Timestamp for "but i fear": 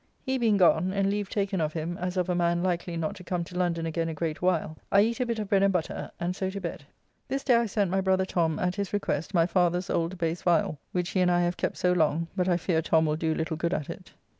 12.35-12.81